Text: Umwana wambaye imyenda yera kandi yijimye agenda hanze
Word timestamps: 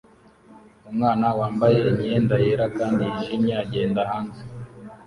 Umwana 0.89 1.27
wambaye 1.39 1.77
imyenda 1.91 2.35
yera 2.43 2.65
kandi 2.77 3.01
yijimye 3.07 3.53
agenda 3.63 3.99
hanze 4.09 4.41